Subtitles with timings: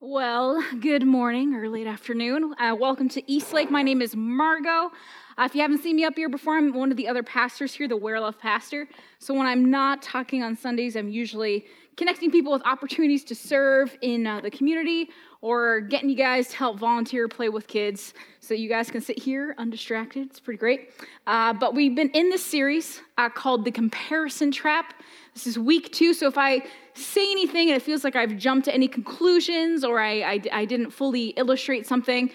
[0.00, 2.54] Well, good morning or late afternoon.
[2.60, 3.68] Uh, welcome to Eastlake.
[3.68, 4.92] My name is Margot.
[5.36, 7.74] Uh, if you haven't seen me up here before, I'm one of the other pastors
[7.74, 8.86] here, the Where Love pastor.
[9.18, 11.66] So when I'm not talking on Sundays, I'm usually
[11.96, 16.56] connecting people with opportunities to serve in uh, the community or getting you guys to
[16.56, 20.28] help volunteer, play with kids, so you guys can sit here undistracted.
[20.28, 20.92] It's pretty great.
[21.26, 24.94] Uh, but we've been in this series uh, called The Comparison Trap.
[25.38, 26.64] This is week two, so if I
[26.94, 30.64] say anything and it feels like I've jumped to any conclusions or I, I, I
[30.64, 32.32] didn't fully illustrate something,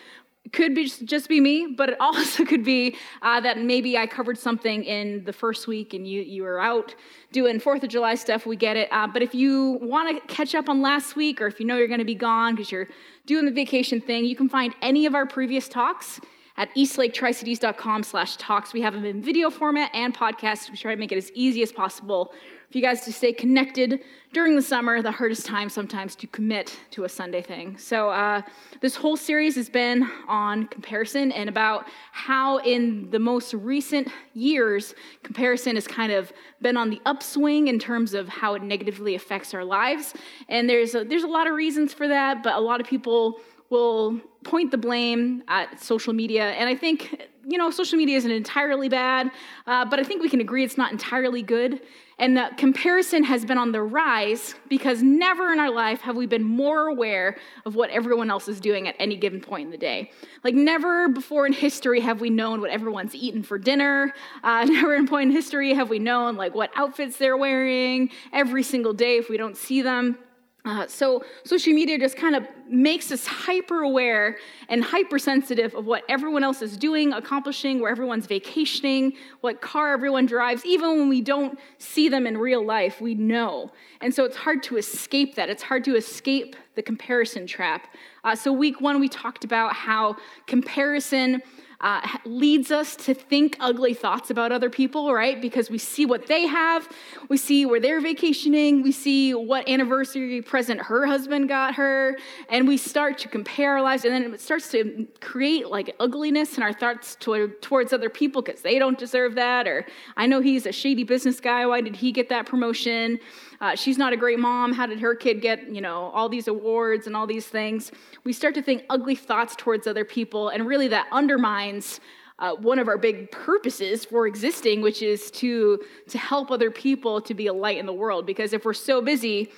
[0.53, 4.37] could be just, be me, but it also could be uh, that maybe I covered
[4.37, 6.95] something in the first week and you, you were out
[7.33, 8.45] doing Fourth of July stuff.
[8.45, 8.87] We get it.
[8.89, 11.75] Uh, but if you want to catch up on last week, or if you know
[11.75, 12.87] you're going to be gone because you're
[13.25, 16.21] doing the vacation thing, you can find any of our previous talks
[16.55, 18.71] at eastlaketricities.com slash talks.
[18.71, 20.69] We have them in video format and podcast.
[20.69, 22.31] We try to make it as easy as possible
[22.73, 23.99] for you guys to stay connected
[24.31, 27.77] during the summer, the hardest time sometimes to commit to a Sunday thing.
[27.77, 28.41] So, uh,
[28.81, 34.95] this whole series has been on comparison and about how, in the most recent years,
[35.21, 39.53] comparison has kind of been on the upswing in terms of how it negatively affects
[39.53, 40.15] our lives.
[40.49, 43.39] And there's a, there's a lot of reasons for that, but a lot of people
[43.69, 46.53] will point the blame at social media.
[46.53, 49.31] And I think, you know, social media isn't entirely bad,
[49.67, 51.81] uh, but I think we can agree it's not entirely good.
[52.19, 56.25] And the comparison has been on the rise because never in our life have we
[56.25, 59.77] been more aware of what everyone else is doing at any given point in the
[59.77, 60.11] day.
[60.43, 64.13] Like, never before in history have we known what everyone's eaten for dinner.
[64.43, 68.63] Uh, never in point in history have we known, like, what outfits they're wearing every
[68.63, 70.17] single day if we don't see them.
[70.65, 74.37] Uh, so social media just kind of makes us hyper aware
[74.69, 79.11] and hypersensitive of what everyone else is doing, accomplishing, where everyone's vacationing,
[79.41, 80.65] what car everyone drives.
[80.65, 83.71] Even when we don't see them in real life, we know.
[83.99, 85.49] And so it's hard to escape that.
[85.49, 87.93] It's hard to escape the comparison trap.
[88.23, 90.15] Uh, so week one, we talked about how
[90.47, 91.41] comparison
[91.83, 95.41] uh, leads us to think ugly thoughts about other people, right?
[95.41, 96.87] Because we see what they have,
[97.27, 102.17] we see where they're vacationing, we see what anniversary present her husband got her,
[102.47, 106.55] and we start to compare our lives, and then it starts to create like ugliness
[106.55, 109.85] in our thoughts toward, towards other people because they don't deserve that, or
[110.15, 113.19] I know he's a shady business guy, why did he get that promotion?
[113.61, 114.73] Uh, she's not a great mom.
[114.73, 117.91] How did her kid get, you know, all these awards and all these things?
[118.23, 121.99] We start to think ugly thoughts towards other people, and really that undermines
[122.39, 127.21] uh, one of our big purposes for existing, which is to to help other people
[127.21, 128.25] to be a light in the world.
[128.25, 129.51] Because if we're so busy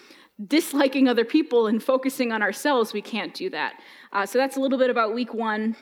[0.48, 3.80] disliking other people and focusing on ourselves, we can't do that.
[4.12, 5.76] Uh, so that's a little bit about week one.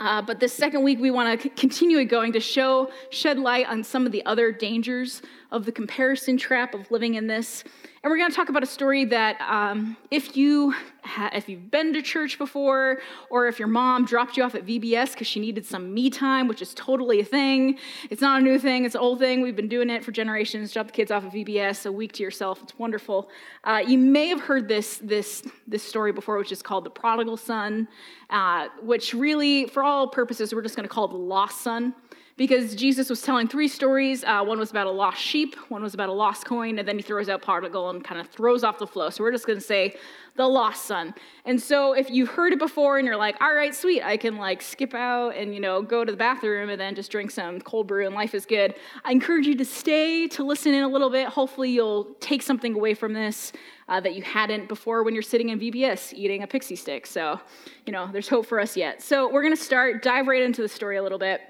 [0.00, 3.82] Uh, but this second week, we want to continue going to show, shed light on
[3.82, 7.64] some of the other dangers of the comparison trap of living in this.
[8.02, 11.70] And we're going to talk about a story that um, if you ha- if you've
[11.70, 12.98] been to church before,
[13.28, 16.46] or if your mom dropped you off at VBS because she needed some me time,
[16.46, 17.78] which is totally a thing.
[18.08, 19.40] It's not a new thing; it's an old thing.
[19.40, 20.72] We've been doing it for generations.
[20.72, 22.62] Drop the kids off at VBS a week to yourself.
[22.62, 23.28] It's wonderful.
[23.64, 27.36] Uh, you may have heard this this this story before, which is called the prodigal
[27.36, 27.88] son,
[28.30, 31.94] uh, which really, for all purposes, we're just going to call the lost son
[32.38, 34.22] because Jesus was telling three stories.
[34.22, 36.96] Uh, one was about a lost sheep, one was about a lost coin, and then
[36.96, 39.10] he throws out prodigal and kind of throws off the flow.
[39.10, 39.96] So we're just going to say
[40.36, 41.14] the lost son.
[41.44, 44.36] And so if you've heard it before and you're like, all right, sweet, I can
[44.36, 47.60] like skip out and you know go to the bathroom and then just drink some
[47.60, 48.76] cold brew and life is good.
[49.04, 51.26] I encourage you to stay to listen in a little bit.
[51.26, 53.52] Hopefully you'll take something away from this.
[53.90, 57.06] Uh, that you hadn't before when you're sitting in VBS eating a pixie stick.
[57.06, 57.40] So,
[57.86, 59.00] you know, there's hope for us yet.
[59.00, 61.40] So, we're going to start, dive right into the story a little bit.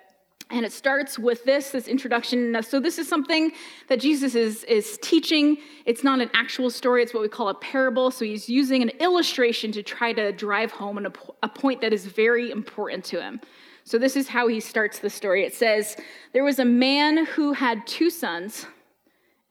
[0.50, 2.62] And it starts with this, this introduction.
[2.62, 3.52] So, this is something
[3.88, 5.58] that Jesus is, is teaching.
[5.84, 8.10] It's not an actual story, it's what we call a parable.
[8.10, 12.06] So, he's using an illustration to try to drive home a, a point that is
[12.06, 13.40] very important to him.
[13.84, 15.44] So, this is how he starts the story.
[15.44, 15.96] It says,
[16.32, 18.64] There was a man who had two sons,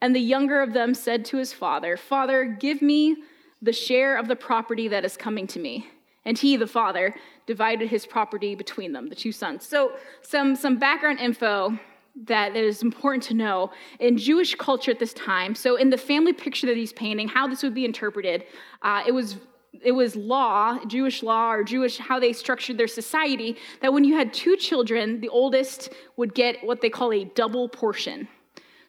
[0.02, 3.18] and the younger of them said to his father, Father, give me
[3.62, 5.88] the share of the property that is coming to me.
[6.26, 7.16] And he, the father,
[7.48, 9.66] divided his property between them, the two sons.
[9.66, 11.80] So, some, some background info
[12.26, 15.56] that is important to know in Jewish culture at this time.
[15.56, 18.44] So, in the family picture that he's painting, how this would be interpreted,
[18.84, 19.38] uh, it was
[19.84, 24.16] it was law, Jewish law or Jewish how they structured their society, that when you
[24.16, 28.28] had two children, the oldest would get what they call a double portion.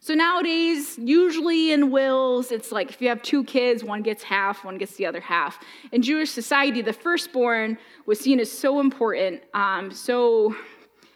[0.01, 4.65] So nowadays, usually in wills, it's like if you have two kids, one gets half,
[4.65, 5.59] one gets the other half.
[5.91, 10.55] In Jewish society, the firstborn was seen as so important, um, so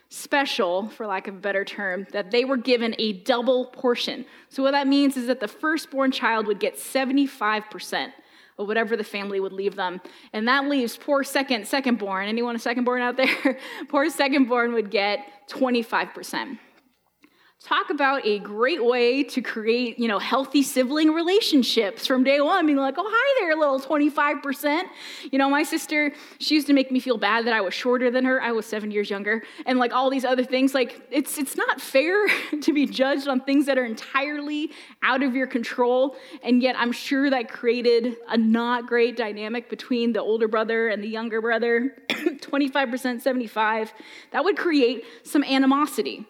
[0.09, 4.27] special, for lack of a better term, that they were given a double portion.
[4.49, 8.13] So what that means is that the firstborn child would get 75%
[8.59, 10.01] of whatever the family would leave them.
[10.33, 12.29] And that leaves poor second, second born.
[12.29, 13.59] Anyone a second born out there?
[13.89, 16.59] poor second born would get 25%
[17.63, 22.67] talk about a great way to create you know healthy sibling relationships from day one
[22.67, 24.85] being like oh hi there little 25%
[25.31, 28.11] you know my sister she used to make me feel bad that i was shorter
[28.11, 28.41] than her.
[28.41, 29.43] I was seven years younger.
[29.67, 32.29] And like all these other things like it's it's not fair
[32.61, 34.71] to be judged on things that are entirely
[35.03, 36.17] out of your control.
[36.43, 41.03] And yet i'm sure that created a not great dynamic between the older brother and
[41.03, 41.97] the younger brother.
[42.43, 43.93] 25% 75
[44.31, 46.27] that would create some animosity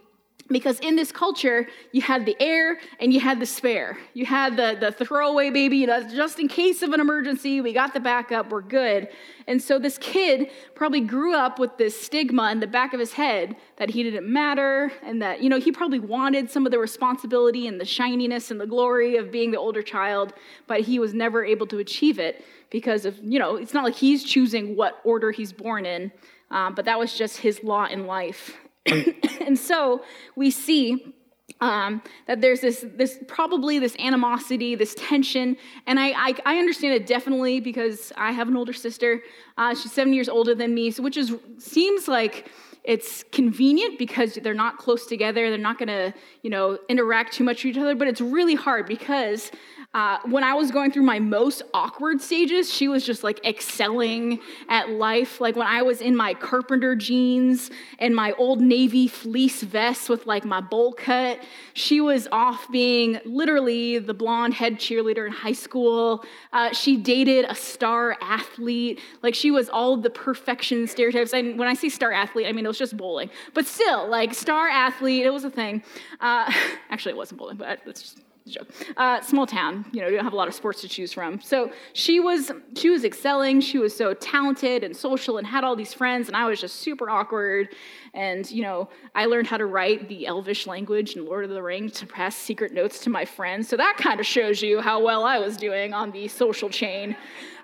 [0.49, 3.99] because in this culture you had the heir and you had the spare.
[4.15, 7.73] You had the, the throwaway baby you know just in case of an emergency we
[7.73, 9.09] got the backup we're good.
[9.47, 13.13] And so this kid probably grew up with this stigma in the back of his
[13.13, 16.79] head that he didn't matter and that you know he probably wanted some of the
[16.79, 20.33] responsibility and the shininess and the glory of being the older child
[20.67, 23.95] but he was never able to achieve it because of you know it's not like
[23.95, 26.13] he's choosing what order he's born in
[26.51, 28.57] um, but that was just his lot in life
[29.41, 30.03] and so
[30.37, 31.15] we see
[31.61, 35.57] um, that there's this, this probably this animosity, this tension,
[35.87, 39.23] and I, I, I, understand it definitely because I have an older sister.
[39.57, 42.51] Uh, she's seven years older than me, so which is seems like
[42.83, 45.51] it's convenient because they're not close together.
[45.51, 46.13] They're not going to
[46.43, 49.53] you know interact too much with each other, but it's really hard because
[49.95, 54.41] uh, when I was going through my most awkward stages, she was just like excelling
[54.71, 55.39] at life.
[55.39, 60.27] Like when I was in my carpenter jeans and my old navy fleece vest with
[60.27, 61.41] like my bowl cut,
[61.75, 66.25] she was off being literally the blonde head cheerleader in high school.
[66.55, 68.99] Uh, she dated a star athlete.
[69.23, 71.35] Like she was all the perfection stereotypes.
[71.35, 74.33] And when I say star athlete, I mean it was just bowling, but still, like
[74.33, 75.83] star athlete, it was a thing.
[76.19, 76.51] Uh,
[76.91, 78.69] actually, it wasn't bowling, but that's just joke.
[78.97, 81.41] Uh, small town, you know, you don't have a lot of sports to choose from.
[81.41, 83.61] So she was she was excelling.
[83.61, 86.77] She was so talented and social and had all these friends, and I was just
[86.77, 87.75] super awkward.
[88.15, 91.63] And you know, I learned how to write the Elvish language in Lord of the
[91.63, 93.69] Rings to pass secret notes to my friends.
[93.69, 97.17] So that kind of shows you how well I was doing on the social chain.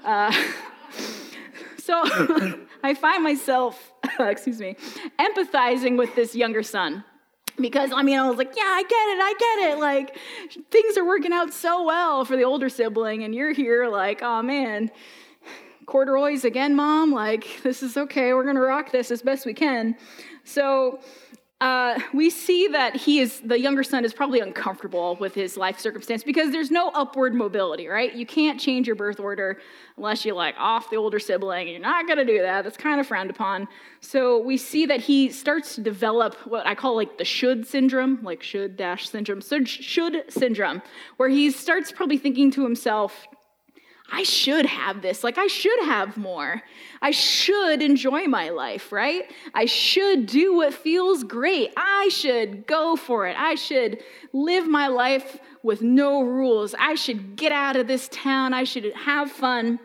[0.04, 0.32] Uh,
[1.78, 2.02] so
[2.82, 4.76] I find myself, excuse me,
[5.18, 7.04] empathizing with this younger son
[7.60, 9.78] because I mean, I was like, yeah, I get it, I get it.
[9.78, 10.16] Like,
[10.70, 14.42] things are working out so well for the older sibling, and you're here, like, oh
[14.42, 14.90] man,
[15.86, 17.12] corduroys again, mom.
[17.12, 18.32] Like, this is okay.
[18.32, 19.96] We're gonna rock this as best we can.
[20.44, 21.00] So,
[21.60, 25.80] uh, we see that he is the younger son is probably uncomfortable with his life
[25.80, 28.14] circumstance because there's no upward mobility right?
[28.14, 29.58] You can't change your birth order
[29.96, 32.62] unless you like off the older sibling you're not going to do that.
[32.62, 33.66] That's kind of frowned upon.
[34.00, 38.18] So we see that he starts to develop what i call like the should syndrome
[38.22, 40.80] like should dash syndrome so should syndrome
[41.16, 43.26] where he starts probably thinking to himself
[44.10, 45.22] I should have this.
[45.22, 46.62] Like, I should have more.
[47.02, 49.30] I should enjoy my life, right?
[49.54, 51.72] I should do what feels great.
[51.76, 53.36] I should go for it.
[53.38, 54.02] I should
[54.32, 56.74] live my life with no rules.
[56.78, 58.54] I should get out of this town.
[58.54, 59.78] I should have fun.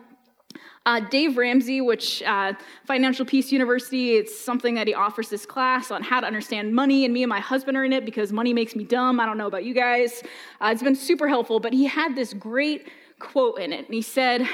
[0.86, 2.52] Uh, Dave Ramsey, which uh,
[2.86, 7.06] Financial Peace University, it's something that he offers this class on how to understand money,
[7.06, 9.18] and me and my husband are in it because money makes me dumb.
[9.18, 10.22] I don't know about you guys.
[10.60, 12.88] Uh, it's been super helpful, but he had this great
[13.24, 13.86] quote in it.
[13.86, 14.46] And he said,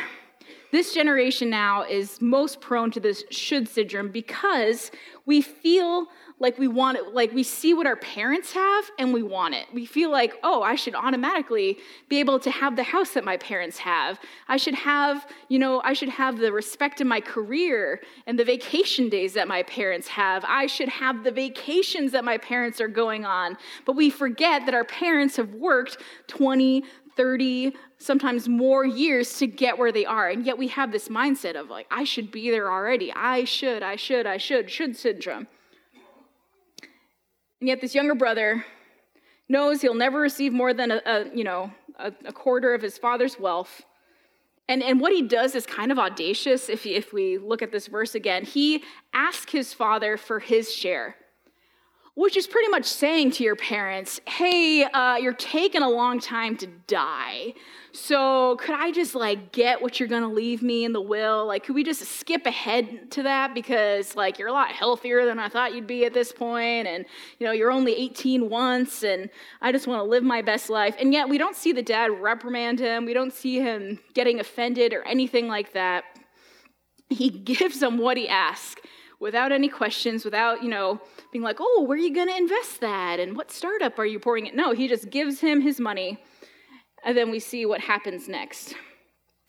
[0.72, 4.90] This generation now is most prone to this should syndrome because
[5.26, 6.06] we feel
[6.40, 9.66] like we want it, like we see what our parents have and we want it.
[9.75, 11.78] We feel like, oh, I should automatically
[12.09, 14.18] be able to have the house that my parents have.
[14.49, 18.45] I should have, you know, I should have the respect in my career and the
[18.45, 20.42] vacation days that my parents have.
[20.49, 23.59] I should have the vacations that my parents are going on.
[23.85, 26.85] But we forget that our parents have worked 20,
[27.16, 30.28] 30, sometimes more years to get where they are.
[30.28, 33.12] And yet we have this mindset of like, I should be there already.
[33.12, 35.47] I should, I should, I should, should syndrome.
[37.61, 38.64] And yet this younger brother
[39.50, 42.97] knows he'll never receive more than a, a you know, a, a, quarter of his
[42.97, 43.83] father's wealth.
[44.66, 47.87] And, and what he does is kind of audacious if, if we look at this
[47.87, 48.45] verse again.
[48.45, 51.16] He asks his father for his share
[52.21, 56.55] which is pretty much saying to your parents, hey, uh, you're taking a long time
[56.55, 57.55] to die.
[57.93, 61.47] So could I just like get what you're gonna leave me in the will?
[61.47, 65.39] Like, could we just skip ahead to that because like you're a lot healthier than
[65.39, 67.07] I thought you'd be at this point, and
[67.39, 69.31] you know you're only 18 once, and
[69.62, 70.97] I just want to live my best life.
[71.00, 73.07] And yet we don't see the dad reprimand him.
[73.07, 76.05] We don't see him getting offended or anything like that.
[77.09, 78.83] He gives him what he asks
[79.21, 81.00] without any questions, without, you know,
[81.31, 83.21] being like, oh, where are you going to invest that?
[83.21, 84.57] And what startup are you pouring it?
[84.57, 86.19] No, he just gives him his money.
[87.05, 88.75] And then we see what happens next.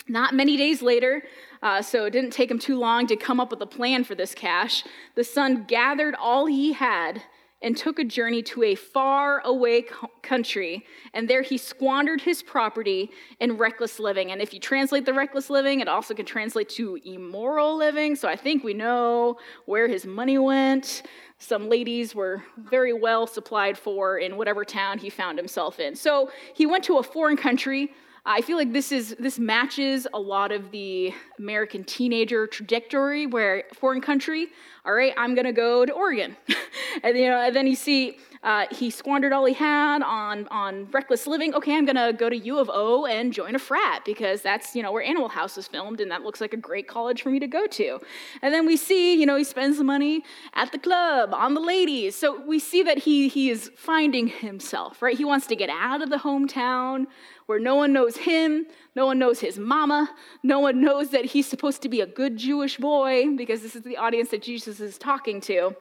[0.07, 1.23] Not many days later,
[1.63, 4.13] uh, so it didn't take him too long to come up with a plan for
[4.13, 4.83] this cash,
[5.15, 7.21] the son gathered all he had
[7.61, 9.85] and took a journey to a far away
[10.21, 10.85] country.
[11.13, 14.31] And there he squandered his property in reckless living.
[14.31, 18.15] And if you translate the reckless living, it also can translate to immoral living.
[18.15, 21.03] So I think we know where his money went.
[21.37, 25.95] Some ladies were very well supplied for in whatever town he found himself in.
[25.95, 27.91] So he went to a foreign country
[28.25, 33.63] I feel like this is this matches a lot of the American teenager trajectory where
[33.73, 34.47] foreign country,
[34.85, 36.37] all right, I'm gonna go to Oregon.
[37.03, 40.87] and you know, and then you see uh, he squandered all he had on, on
[40.91, 41.53] reckless living.
[41.53, 44.81] Okay, I'm gonna go to U of O and join a frat because that's you
[44.81, 47.39] know where Animal House is filmed, and that looks like a great college for me
[47.39, 47.99] to go to.
[48.41, 50.23] And then we see you know he spends the money
[50.55, 52.15] at the club on the ladies.
[52.15, 55.15] So we see that he he is finding himself, right?
[55.15, 57.05] He wants to get out of the hometown
[57.45, 60.09] where no one knows him, no one knows his mama,
[60.41, 63.81] no one knows that he's supposed to be a good Jewish boy, because this is
[63.81, 65.75] the audience that Jesus is talking to.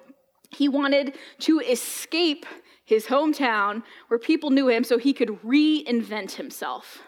[0.50, 2.46] He wanted to escape
[2.84, 7.02] his hometown where people knew him so he could reinvent himself.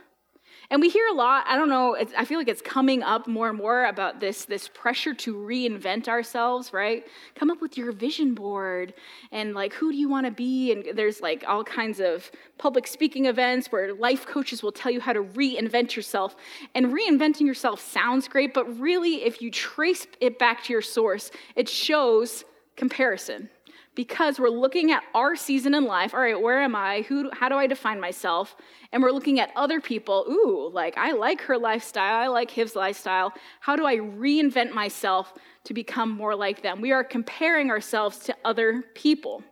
[0.71, 3.51] And we hear a lot, I don't know, I feel like it's coming up more
[3.51, 7.07] and more about this, this pressure to reinvent ourselves, right?
[7.35, 8.95] Come up with your vision board
[9.33, 10.73] and like, who do you want to be?
[10.73, 15.01] And there's like all kinds of public speaking events where life coaches will tell you
[15.01, 16.37] how to reinvent yourself.
[16.75, 21.31] And reinventing yourself sounds great, but really, if you trace it back to your source,
[21.55, 22.45] it shows
[22.83, 23.49] comparison
[23.95, 26.13] because we're looking at our season in life.
[26.15, 27.03] All right, where am I?
[27.03, 28.57] Who how do I define myself?
[28.91, 30.27] And we're looking at other people.
[30.29, 32.19] Ooh, like I like her lifestyle.
[32.19, 33.35] I like his lifestyle.
[33.61, 36.81] How do I reinvent myself to become more like them?
[36.81, 39.45] We are comparing ourselves to other people.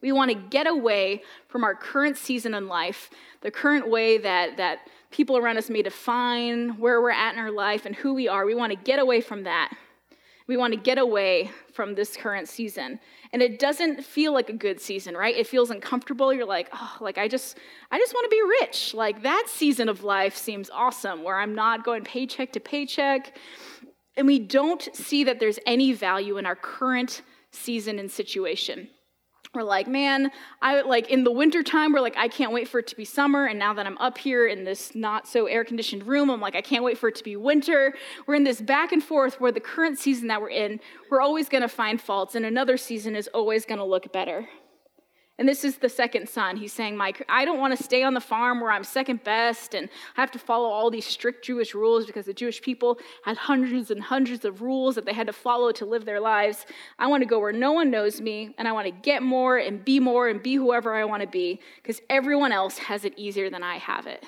[0.00, 4.58] We want to get away from our current season in life, the current way that
[4.58, 4.78] that
[5.10, 8.46] people around us may define where we're at in our life and who we are.
[8.46, 9.72] We want to get away from that.
[10.46, 13.00] We want to get away from this current season.
[13.32, 15.34] And it doesn't feel like a good season, right?
[15.34, 16.32] It feels uncomfortable.
[16.32, 17.58] You're like, "Oh, like I just
[17.90, 21.54] I just want to be rich." Like that season of life seems awesome where I'm
[21.54, 23.36] not going paycheck to paycheck.
[24.16, 28.88] And we don't see that there's any value in our current season and situation
[29.54, 30.30] we're like, man,
[30.62, 33.46] I like in the wintertime, we're like, I can't wait for it to be summer.
[33.46, 36.56] And now that I'm up here in this not so air conditioned room, I'm like,
[36.56, 37.94] I can't wait for it to be winter.
[38.26, 40.80] We're in this back and forth where the current season that we're in,
[41.10, 44.48] we're always gonna find faults, and another season is always gonna look better.
[45.36, 46.56] And this is the second son.
[46.56, 49.74] He's saying, Mike, I don't want to stay on the farm where I'm second best
[49.74, 53.36] and I have to follow all these strict Jewish rules because the Jewish people had
[53.36, 56.66] hundreds and hundreds of rules that they had to follow to live their lives.
[57.00, 59.58] I want to go where no one knows me and I want to get more
[59.58, 63.14] and be more and be whoever I want to be because everyone else has it
[63.16, 64.24] easier than I have it.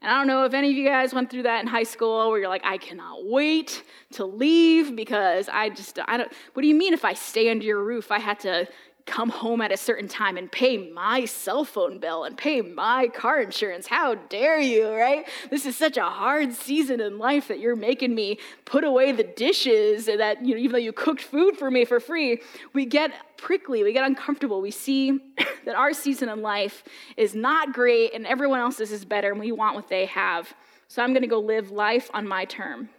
[0.00, 2.30] And I don't know if any of you guys went through that in high school
[2.30, 3.82] where you're like, I cannot wait
[4.12, 7.64] to leave because I just, I don't, what do you mean if I stay under
[7.64, 8.12] your roof?
[8.12, 8.68] I had to
[9.08, 13.08] come home at a certain time and pay my cell phone bill and pay my
[13.08, 13.86] car insurance.
[13.86, 15.26] How dare you, right?
[15.50, 19.24] This is such a hard season in life that you're making me put away the
[19.24, 22.42] dishes that, you know, even though you cooked food for me for free,
[22.74, 24.60] we get prickly, we get uncomfortable.
[24.60, 25.18] We see
[25.64, 26.84] that our season in life
[27.16, 30.52] is not great and everyone else's is better and we want what they have.
[30.88, 32.90] So I'm going to go live life on my term.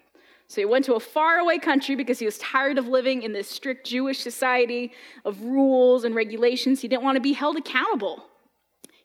[0.49, 3.47] So he went to a faraway country because he was tired of living in this
[3.47, 4.91] strict Jewish society
[5.23, 6.81] of rules and regulations.
[6.81, 8.25] He didn't want to be held accountable.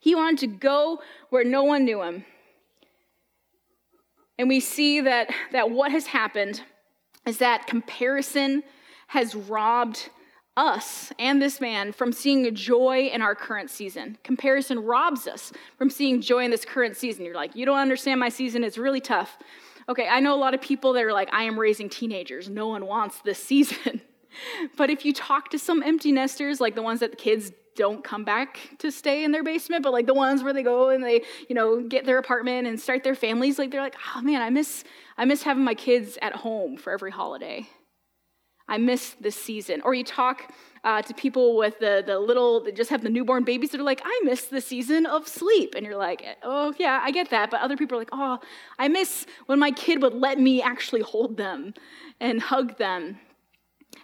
[0.01, 2.25] He wanted to go where no one knew him.
[4.39, 6.63] And we see that, that what has happened
[7.27, 8.63] is that comparison
[9.09, 10.09] has robbed
[10.57, 14.17] us and this man from seeing joy in our current season.
[14.25, 17.27] Comparison robs us from seeing joy in this current season.
[17.27, 19.37] You're like, you don't understand my season, it's really tough.
[19.89, 22.49] Okay, I know a lot of people that are like, I am raising teenagers.
[22.49, 24.01] No one wants this season.
[24.77, 28.05] but if you talk to some empty nesters, like the ones that the kids don't
[28.05, 31.03] come back to stay in their basement, but like the ones where they go and
[31.03, 34.41] they, you know, get their apartment and start their families, like they're like, oh man,
[34.41, 34.85] I miss,
[35.19, 37.69] I miss having my kids at home for every holiday.
[38.75, 39.81] I miss this season.
[39.83, 40.53] Or you talk
[40.83, 43.85] uh, to people with the, the little, that just have the newborn babies that are
[43.85, 45.75] like, I miss the season of sleep.
[45.77, 47.53] And you're like, oh, yeah, I get that.
[47.53, 48.41] But other people are like, oh,
[48.77, 51.73] I miss when my kid would let me actually hold them
[52.21, 53.21] and hug them.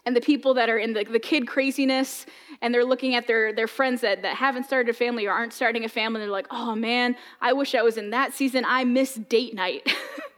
[0.07, 2.27] And the people that are in the, the kid craziness
[2.63, 5.53] and they're looking at their, their friends that, that haven't started a family or aren't
[5.53, 8.65] starting a family, they're like, oh man, I wish I was in that season.
[8.65, 9.93] I miss date night.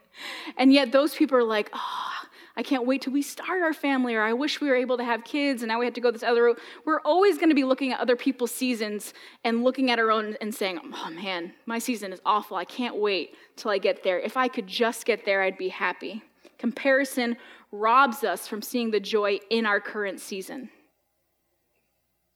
[0.57, 2.12] and yet those people are like, oh,
[2.55, 5.03] I can't wait till we start our family, or I wish we were able to
[5.03, 6.59] have kids and now we have to go this other route.
[6.85, 10.35] We're always going to be looking at other people's seasons and looking at our own
[10.39, 12.55] and saying, oh man, my season is awful.
[12.55, 14.19] I can't wait till I get there.
[14.19, 16.21] If I could just get there, I'd be happy.
[16.59, 17.37] Comparison
[17.71, 20.69] robs us from seeing the joy in our current season.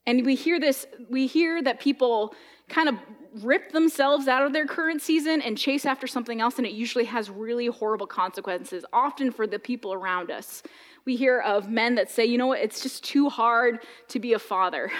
[0.07, 2.33] And we hear this, we hear that people
[2.69, 2.95] kind of
[3.43, 7.05] rip themselves out of their current season and chase after something else, and it usually
[7.05, 10.63] has really horrible consequences, often for the people around us.
[11.05, 14.33] We hear of men that say, you know what, it's just too hard to be
[14.33, 14.91] a father.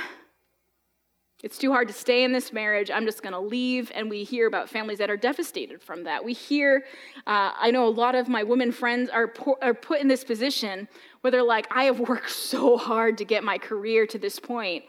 [1.43, 2.89] It's too hard to stay in this marriage.
[2.89, 3.91] I'm just going to leave.
[3.93, 6.25] And we hear about families that are devastated from that.
[6.25, 6.83] We hear,
[7.27, 10.23] uh, I know a lot of my women friends are, po- are put in this
[10.23, 10.87] position
[11.21, 14.85] where they're like, I have worked so hard to get my career to this point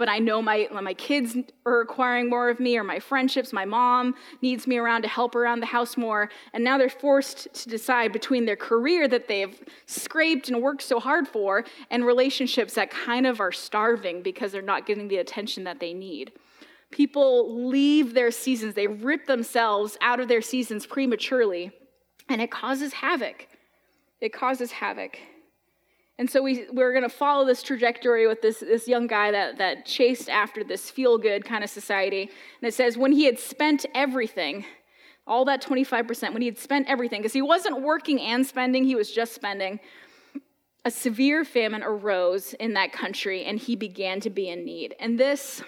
[0.00, 3.66] but I know my, my kids are requiring more of me, or my friendships, my
[3.66, 6.30] mom needs me around to help around the house more.
[6.54, 11.00] And now they're forced to decide between their career that they've scraped and worked so
[11.00, 15.64] hard for and relationships that kind of are starving because they're not getting the attention
[15.64, 16.32] that they need.
[16.90, 21.72] People leave their seasons, they rip themselves out of their seasons prematurely,
[22.26, 23.48] and it causes havoc.
[24.22, 25.18] It causes havoc.
[26.20, 29.56] And so we, we're going to follow this trajectory with this, this young guy that,
[29.56, 32.24] that chased after this feel good kind of society.
[32.60, 34.66] And it says, when he had spent everything,
[35.26, 38.94] all that 25%, when he had spent everything, because he wasn't working and spending, he
[38.94, 39.80] was just spending,
[40.84, 44.94] a severe famine arose in that country and he began to be in need.
[45.00, 45.62] And this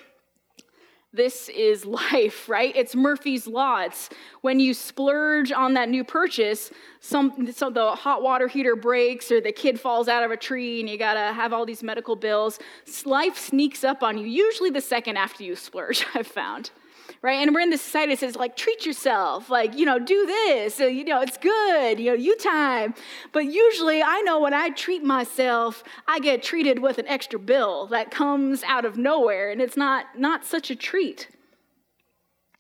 [1.13, 2.75] this is life, right?
[2.77, 3.83] It's Murphy's Law.
[3.83, 4.09] It's
[4.41, 9.41] when you splurge on that new purchase, some, so the hot water heater breaks or
[9.41, 12.59] the kid falls out of a tree and you gotta have all these medical bills.
[13.05, 16.71] Life sneaks up on you, usually the second after you splurge, I've found
[17.23, 17.39] right?
[17.39, 20.75] And we're in this society that says, like, treat yourself, like, you know, do this,
[20.75, 22.95] so, you know, it's good, you know, you time.
[23.33, 27.87] But usually I know when I treat myself, I get treated with an extra bill
[27.87, 31.29] that comes out of nowhere, and it's not, not such a treat.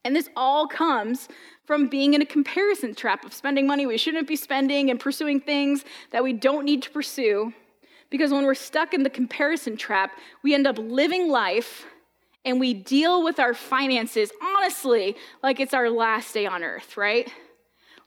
[0.04, 1.28] And this all comes
[1.64, 5.40] from being in a comparison trap of spending money we shouldn't be spending and pursuing
[5.40, 7.52] things that we don't need to pursue.
[8.10, 11.86] Because when we're stuck in the comparison trap, we end up living life
[12.44, 17.32] and we deal with our finances honestly like it's our last day on earth, right?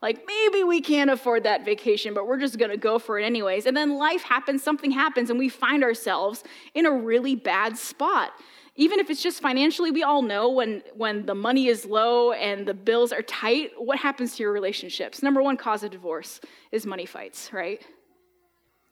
[0.02, 3.66] Like maybe we can't afford that vacation, but we're just gonna go for it anyways.
[3.66, 6.44] And then life happens, something happens, and we find ourselves
[6.74, 8.32] in a really bad spot.
[8.76, 12.68] Even if it's just financially, we all know when, when the money is low and
[12.68, 15.24] the bills are tight, what happens to your relationships?
[15.24, 16.42] Number one cause of divorce
[16.74, 17.82] is money fights, right?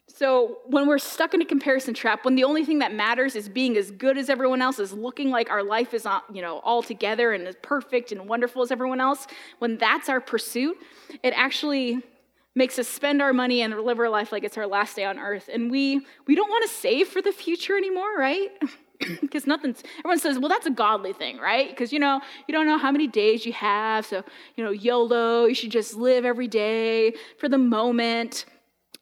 [0.08, 3.50] So when we're stuck in a comparison trap, when the only thing that matters is
[3.50, 6.84] being as good as everyone else, is looking like our life is, you know, all
[6.84, 9.28] together and as perfect and wonderful as everyone else,
[9.60, 10.78] when that's our pursuit,
[11.24, 12.02] it actually
[12.56, 15.18] makes us spend our money and live our life like it's our last day on
[15.18, 15.50] earth.
[15.52, 18.50] And we we don't want to save for the future anymore, right?
[19.22, 22.66] because nothing's everyone says well that's a godly thing right because you know you don't
[22.66, 24.24] know how many days you have so
[24.56, 28.46] you know yolo you should just live every day for the moment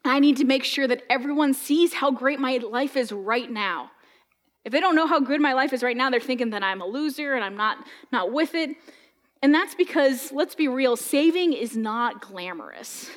[0.04, 3.90] I need to make sure that everyone sees how great my life is right now.
[4.64, 6.80] If they don't know how good my life is right now, they're thinking that I'm
[6.80, 7.78] a loser and I'm not,
[8.10, 8.76] not with it.
[9.42, 13.10] And that's because, let's be real, saving is not glamorous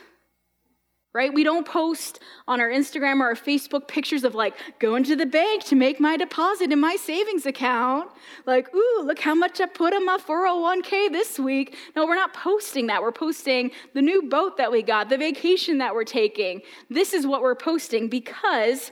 [1.15, 1.33] right?
[1.33, 5.25] We don't post on our Instagram or our Facebook pictures of like going to the
[5.25, 8.09] bank to make my deposit in my savings account.
[8.45, 11.77] Like, ooh, look how much I put in my 401k this week.
[11.95, 13.01] No, we're not posting that.
[13.01, 16.61] We're posting the new boat that we got, the vacation that we're taking.
[16.89, 18.91] This is what we're posting because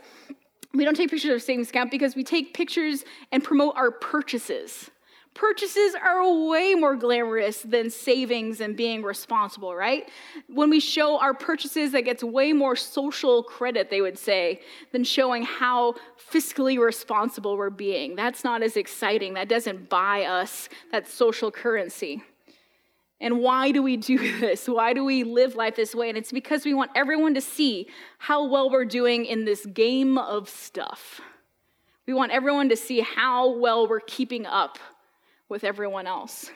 [0.73, 4.89] we don't take pictures of savings account because we take pictures and promote our purchases.
[5.33, 10.07] Purchases are way more glamorous than savings and being responsible, right?
[10.47, 15.03] When we show our purchases, that gets way more social credit, they would say, than
[15.03, 15.95] showing how
[16.31, 18.15] fiscally responsible we're being.
[18.15, 19.33] That's not as exciting.
[19.33, 22.21] That doesn't buy us that social currency.
[23.19, 24.67] And why do we do this?
[24.67, 26.09] Why do we live life this way?
[26.09, 27.87] And it's because we want everyone to see
[28.19, 31.21] how well we're doing in this game of stuff.
[32.05, 34.77] We want everyone to see how well we're keeping up
[35.53, 36.49] with everyone else.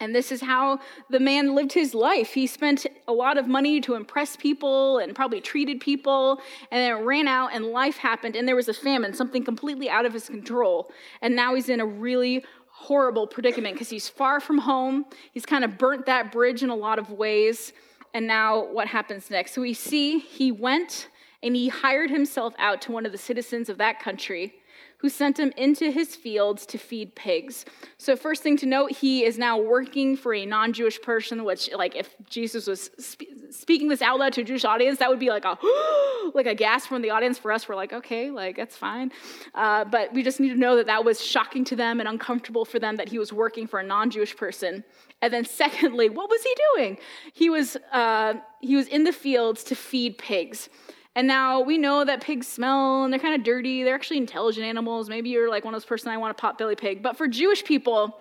[0.00, 2.34] And this is how the man lived his life.
[2.34, 6.40] He spent a lot of money to impress people and probably treated people,
[6.72, 9.88] and then it ran out, and life happened, and there was a famine, something completely
[9.88, 10.90] out of his control.
[11.22, 15.04] And now he's in a really horrible predicament because he's far from home.
[15.32, 17.72] He's kind of burnt that bridge in a lot of ways.
[18.12, 19.54] And now what happens next?
[19.54, 21.06] So we see he went
[21.44, 24.54] and he hired himself out to one of the citizens of that country
[25.02, 27.64] who sent him into his fields to feed pigs.
[27.98, 31.70] So, first thing to note, he is now working for a non Jewish person, which,
[31.72, 35.18] like, if Jesus was spe- speaking this out loud to a Jewish audience, that would
[35.18, 35.58] be like a,
[36.34, 37.36] like a gasp from the audience.
[37.36, 39.10] For us, we're like, okay, like, that's fine.
[39.54, 42.64] Uh, but we just need to know that that was shocking to them and uncomfortable
[42.64, 44.84] for them that he was working for a non Jewish person.
[45.20, 46.98] And then, secondly, what was he doing?
[47.32, 50.68] He was, uh, he was in the fields to feed pigs.
[51.14, 53.84] And now we know that pigs smell and they're kind of dirty.
[53.84, 55.10] They're actually intelligent animals.
[55.10, 57.02] Maybe you're like one of those person I want a pot belly pig.
[57.02, 58.18] But for Jewish people,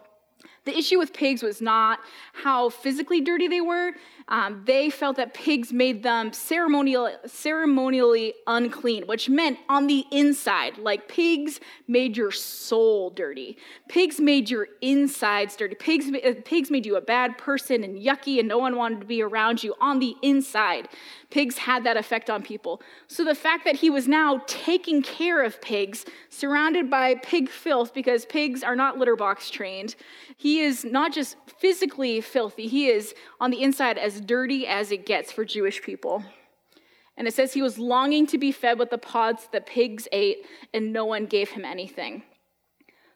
[0.63, 1.99] the issue with pigs was not
[2.33, 3.93] how physically dirty they were.
[4.27, 10.77] Um, they felt that pigs made them ceremonial, ceremonially unclean, which meant on the inside,
[10.77, 13.57] like pigs made your soul dirty.
[13.89, 15.75] Pigs made your insides dirty.
[15.75, 19.07] Pigs, uh, pigs made you a bad person and yucky, and no one wanted to
[19.07, 20.87] be around you on the inside.
[21.31, 22.81] Pigs had that effect on people.
[23.07, 27.93] So the fact that he was now taking care of pigs, surrounded by pig filth,
[27.93, 29.95] because pigs are not litter box trained,
[30.37, 35.05] he is not just physically filthy, he is on the inside as dirty as it
[35.05, 36.23] gets for Jewish people.
[37.17, 40.45] And it says he was longing to be fed with the pods that pigs ate,
[40.73, 42.23] and no one gave him anything.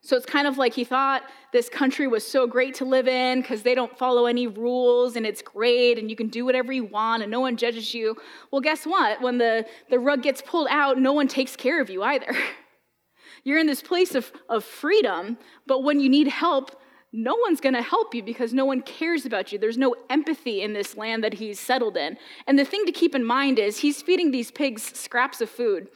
[0.06, 3.42] So it's kind of like he thought this country was so great to live in
[3.42, 6.84] because they don't follow any rules and it's great and you can do whatever you
[6.84, 8.16] want and no one judges you.
[8.52, 9.20] Well, guess what?
[9.24, 12.38] When the, the rug gets pulled out, no one takes care of you either.
[13.44, 16.80] You're in this place of, of freedom, but when you need help,
[17.16, 19.58] no one's going to help you because no one cares about you.
[19.58, 22.18] There's no empathy in this land that he's settled in.
[22.46, 25.88] And the thing to keep in mind is he's feeding these pigs scraps of food.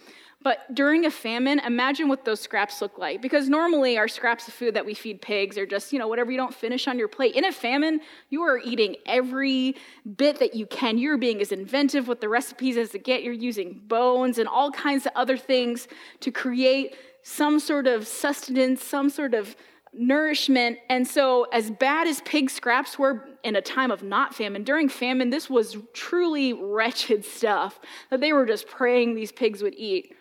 [0.42, 3.22] But during a famine, imagine what those scraps look like.
[3.22, 6.32] Because normally our scraps of food that we feed pigs are just, you know, whatever
[6.32, 7.36] you don't finish on your plate.
[7.36, 9.76] In a famine, you are eating every
[10.16, 10.98] bit that you can.
[10.98, 13.22] You're being as inventive with the recipes as to get.
[13.22, 15.90] You're using bones and all kinds of other things
[16.22, 19.58] to create some sort of sustenance, some sort of
[19.94, 20.80] nourishment.
[20.90, 24.90] And so, as bad as pig scraps were in a time of not famine, during
[24.90, 30.16] famine, this was truly wretched stuff that they were just praying these pigs would eat.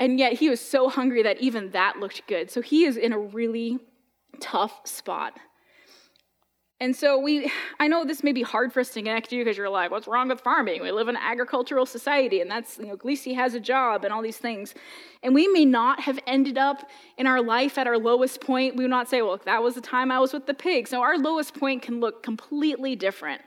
[0.00, 2.50] And yet he was so hungry that even that looked good.
[2.50, 3.78] So he is in a really
[4.40, 5.38] tough spot.
[6.80, 9.44] And so we, I know this may be hard for us to connect to you
[9.44, 10.82] because you're like, what's wrong with farming?
[10.82, 14.12] We live in an agricultural society, and that's, you know, Glisi has a job and
[14.12, 14.74] all these things.
[15.22, 18.76] And we may not have ended up in our life at our lowest point.
[18.76, 20.90] We would not say, well, that was the time I was with the pigs.
[20.90, 23.42] So our lowest point can look completely different.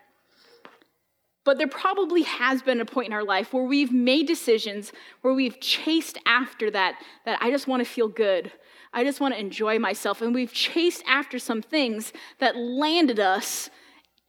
[1.43, 5.33] But there probably has been a point in our life where we've made decisions where
[5.33, 8.51] we've chased after that, that I just want to feel good.
[8.93, 10.21] I just want to enjoy myself.
[10.21, 13.69] And we've chased after some things that landed us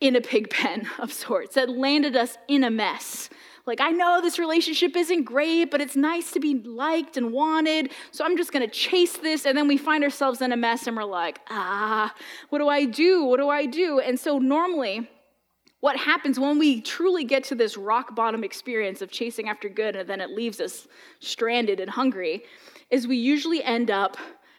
[0.01, 3.29] in a pig pen of sorts, that landed us in a mess.
[3.64, 7.92] Like, I know this relationship isn't great, but it's nice to be liked and wanted,
[8.11, 9.46] so I'm just gonna chase this.
[9.46, 12.12] And then we find ourselves in a mess and we're like, ah,
[12.48, 13.25] what do I do?
[13.25, 14.01] What do I do?
[14.01, 15.09] And so, normally,
[15.83, 19.97] what happens when we truly get to this rock bottom experience of chasing after good
[19.97, 20.87] and then it leaves us
[21.18, 22.45] stranded and hungry
[22.88, 24.16] is we usually end up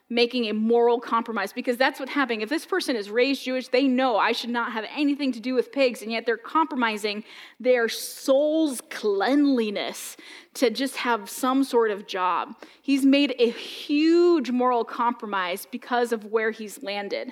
[0.09, 2.41] making a moral compromise because that's what's happening.
[2.41, 5.53] If this person is raised Jewish, they know I should not have anything to do
[5.53, 7.23] with pigs, and yet they're compromising
[7.57, 10.17] their soul's cleanliness
[10.55, 12.53] to just have some sort of job.
[12.81, 17.31] He's made a huge moral compromise because of where he's landed.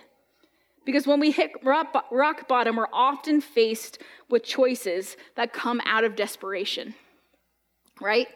[0.86, 6.16] Because when we hit rock bottom, we're often faced with choices that come out of
[6.16, 6.96] desperation,
[8.00, 8.28] right?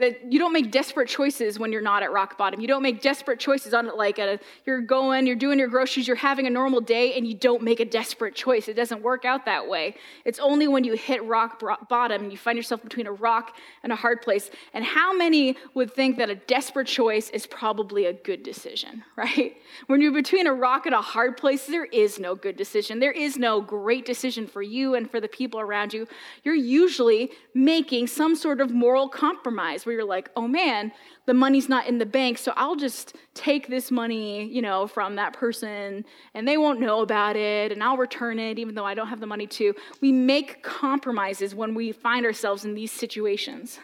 [0.00, 2.60] That you don't make desperate choices when you're not at rock bottom.
[2.60, 6.08] You don't make desperate choices on it like a, you're going, you're doing your groceries,
[6.08, 8.68] you're having a normal day, and you don't make a desperate choice.
[8.68, 9.96] It doesn't work out that way.
[10.24, 13.92] It's only when you hit rock bottom and you find yourself between a rock and
[13.92, 14.50] a hard place.
[14.72, 19.56] And how many would think that a desperate choice is probably a good decision, right?
[19.86, 23.00] When you're between a rock and a hard place, there is no good decision.
[23.00, 26.08] There is no great decision for you and for the people around you.
[26.42, 30.92] You're usually making some sort of moral compromise where you're like, oh man,
[31.26, 35.16] the money's not in the bank, so I'll just take this money, you know, from
[35.16, 38.94] that person and they won't know about it and I'll return it even though I
[38.94, 39.74] don't have the money to.
[40.00, 43.80] We make compromises when we find ourselves in these situations.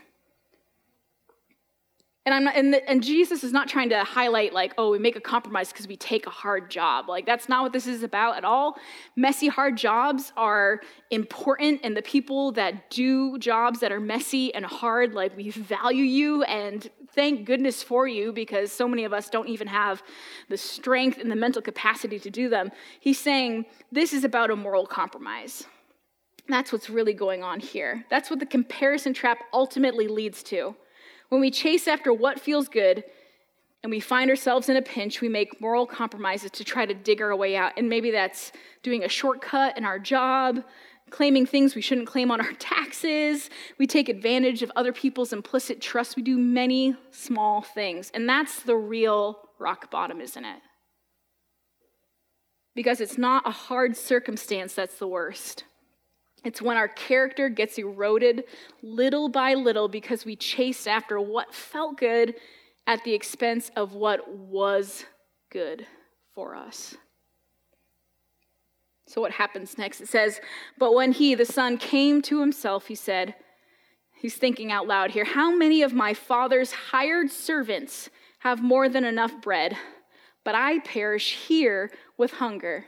[2.26, 4.98] And, I'm not, and, the, and Jesus is not trying to highlight, like, oh, we
[4.98, 7.08] make a compromise because we take a hard job.
[7.08, 8.76] Like, that's not what this is about at all.
[9.14, 10.80] Messy, hard jobs are
[11.12, 16.02] important, and the people that do jobs that are messy and hard, like, we value
[16.02, 20.02] you and thank goodness for you because so many of us don't even have
[20.48, 22.72] the strength and the mental capacity to do them.
[22.98, 25.64] He's saying this is about a moral compromise.
[26.48, 28.04] That's what's really going on here.
[28.10, 30.76] That's what the comparison trap ultimately leads to.
[31.28, 33.04] When we chase after what feels good,
[33.86, 37.22] and we find ourselves in a pinch, we make moral compromises to try to dig
[37.22, 37.72] our way out.
[37.76, 38.50] And maybe that's
[38.82, 40.64] doing a shortcut in our job,
[41.10, 43.48] claiming things we shouldn't claim on our taxes.
[43.78, 46.16] We take advantage of other people's implicit trust.
[46.16, 48.10] We do many small things.
[48.12, 50.62] And that's the real rock bottom, isn't it?
[52.74, 55.62] Because it's not a hard circumstance that's the worst.
[56.46, 58.44] It's when our character gets eroded
[58.80, 62.36] little by little because we chased after what felt good
[62.86, 65.04] at the expense of what was
[65.50, 65.88] good
[66.36, 66.94] for us.
[69.08, 70.00] So, what happens next?
[70.00, 70.40] It says,
[70.78, 73.34] But when he, the son, came to himself, he said,
[74.14, 79.04] He's thinking out loud here, How many of my father's hired servants have more than
[79.04, 79.76] enough bread,
[80.44, 82.84] but I perish here with hunger?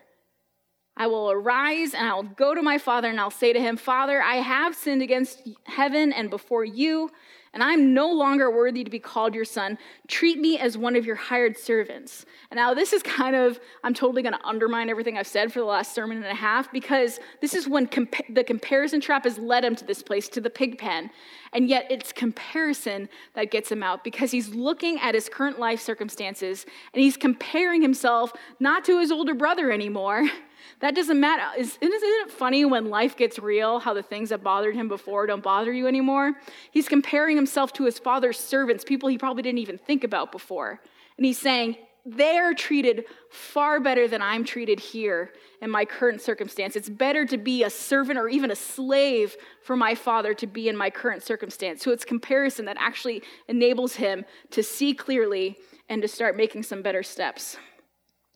[0.99, 4.21] I will arise and I'll go to my father and I'll say to him, Father,
[4.21, 7.11] I have sinned against heaven and before you
[7.53, 9.79] and I'm no longer worthy to be called your son.
[10.07, 12.27] Treat me as one of your hired servants.
[12.51, 15.61] And now, this is kind of, I'm totally going to undermine everything I've said for
[15.61, 19.39] the last sermon and a half because this is when compa- the comparison trap has
[19.39, 21.11] led him to this place, to the pig pen.
[21.53, 25.81] And yet, it's comparison that gets him out because he's looking at his current life
[25.81, 30.29] circumstances and he's comparing himself not to his older brother anymore
[30.81, 31.43] that doesn't matter.
[31.59, 35.43] Isn't it funny when life gets real, how the things that bothered him before don't
[35.43, 36.35] bother you anymore?
[36.71, 40.81] He's comparing himself to his father's servants, people he probably didn't even think about before.
[41.17, 46.75] And he's saying, they're treated far better than I'm treated here in my current circumstance.
[46.75, 50.71] It's better to be a servant or even a slave for my father to be
[50.71, 51.83] in my current circumstance.
[51.83, 55.59] So it's comparison that actually enables him to see clearly
[55.91, 57.59] and to start making some better steps.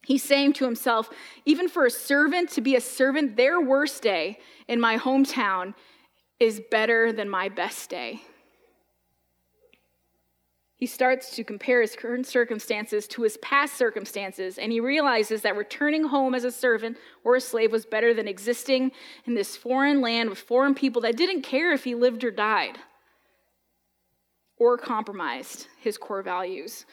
[0.04, 1.10] He's saying to himself,
[1.44, 5.74] even for a servant to be a servant, their worst day in my hometown
[6.40, 8.20] is better than my best day.
[10.74, 15.56] He starts to compare his current circumstances to his past circumstances, and he realizes that
[15.56, 18.90] returning home as a servant or a slave was better than existing
[19.24, 22.78] in this foreign land with foreign people that didn't care if he lived or died
[24.58, 26.84] or compromised his core values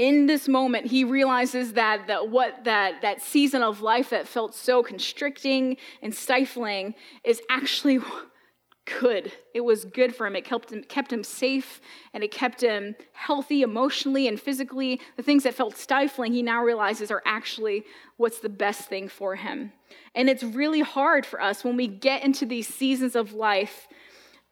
[0.00, 4.54] in this moment he realizes that, that what that, that season of life that felt
[4.54, 7.98] so constricting and stifling is actually
[9.00, 9.30] good.
[9.52, 10.36] It was good for him.
[10.36, 11.82] It kept him, kept him safe
[12.14, 15.02] and it kept him healthy emotionally and physically.
[15.18, 17.84] The things that felt stifling he now realizes are actually
[18.16, 19.70] what's the best thing for him.
[20.14, 23.86] And it's really hard for us when we get into these seasons of life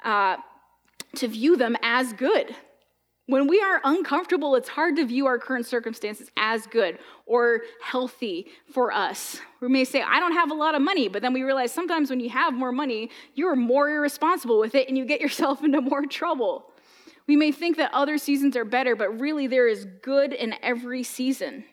[0.05, 0.37] uh,
[1.17, 2.55] to view them as good
[3.29, 8.47] when we are uncomfortable, it's hard to view our current circumstances as good or healthy
[8.73, 9.39] for us.
[9.61, 12.09] We may say, I don't have a lot of money, but then we realize sometimes
[12.09, 15.83] when you have more money, you're more irresponsible with it and you get yourself into
[15.83, 16.73] more trouble.
[17.27, 21.03] We may think that other seasons are better, but really there is good in every
[21.03, 21.65] season.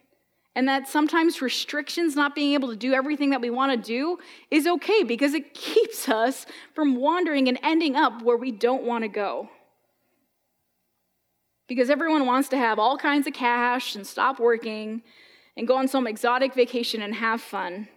[0.56, 4.18] And that sometimes restrictions, not being able to do everything that we want to do,
[4.52, 9.06] is okay because it keeps us from wandering and ending up where we don't want
[9.06, 9.50] to go
[11.68, 15.02] because everyone wants to have all kinds of cash and stop working
[15.58, 17.88] and go on some exotic vacation and have fun.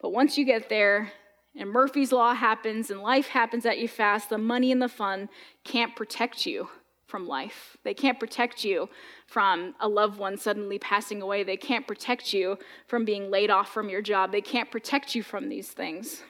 [0.00, 1.12] But once you get there
[1.58, 5.28] and Murphy's Law happens and life happens at you fast, the money and the fun
[5.64, 6.68] can't protect you
[7.06, 7.76] from life.
[7.84, 8.88] They can't protect you
[9.26, 11.44] from a loved one suddenly passing away.
[11.44, 12.58] They can't protect you
[12.88, 14.32] from being laid off from your job.
[14.32, 16.22] They can't protect you from these things.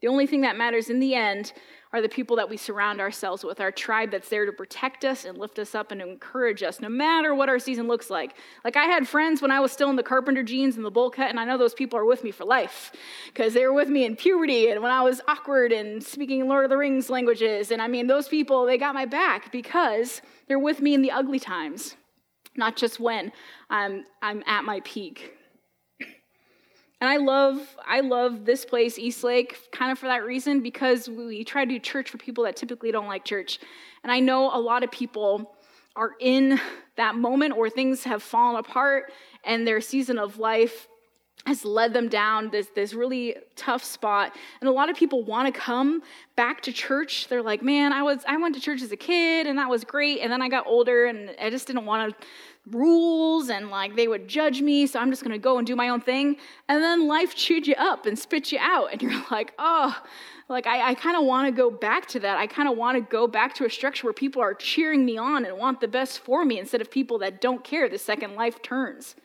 [0.00, 1.52] The only thing that matters in the end
[1.92, 5.24] are the people that we surround ourselves with, our tribe that's there to protect us
[5.26, 8.34] and lift us up and encourage us, no matter what our season looks like.
[8.64, 11.10] Like I had friends when I was still in the carpenter jeans and the bowl
[11.10, 12.92] cut, and I know those people are with me for life
[13.26, 16.64] because they were with me in puberty and when I was awkward and speaking Lord
[16.64, 17.70] of the Rings languages.
[17.70, 21.10] And I mean, those people, they got my back because they're with me in the
[21.10, 21.96] ugly times,
[22.56, 23.32] not just when
[23.68, 25.36] I'm, I'm at my peak.
[27.02, 31.42] And I love, I love this place, Eastlake, kind of for that reason, because we
[31.42, 33.58] try to do church for people that typically don't like church.
[34.04, 35.52] And I know a lot of people
[35.96, 36.60] are in
[36.94, 39.12] that moment where things have fallen apart
[39.42, 40.86] and their season of life
[41.44, 44.36] has led them down this, this really tough spot.
[44.60, 46.02] And a lot of people want to come
[46.36, 47.26] back to church.
[47.26, 49.82] They're like man i was i went to church as a kid and that was
[49.82, 50.20] great.
[50.20, 52.26] And then i got older and i just didn't want to
[52.70, 55.88] rules and like they would judge me, so I'm just gonna go and do my
[55.88, 56.36] own thing.
[56.68, 60.00] And then life chewed you up and spit you out, and you're like, oh,
[60.48, 62.38] like I, I kind of want to go back to that.
[62.38, 65.16] I kind of want to go back to a structure where people are cheering me
[65.16, 68.34] on and want the best for me instead of people that don't care the second
[68.34, 69.16] life turns.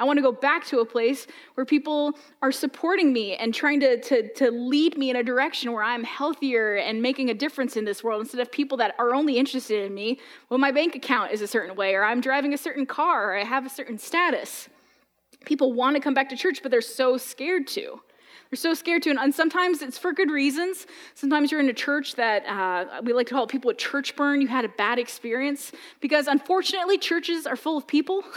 [0.00, 3.80] I want to go back to a place where people are supporting me and trying
[3.80, 7.76] to, to, to lead me in a direction where I'm healthier and making a difference
[7.76, 10.96] in this world instead of people that are only interested in me when my bank
[10.96, 13.68] account is a certain way or I'm driving a certain car or I have a
[13.68, 14.70] certain status.
[15.44, 18.00] People want to come back to church, but they're so scared to.
[18.50, 20.86] They're so scared to, and sometimes it's for good reasons.
[21.14, 24.40] Sometimes you're in a church that uh, we like to call people a church burn.
[24.40, 28.24] You had a bad experience because, unfortunately, churches are full of people.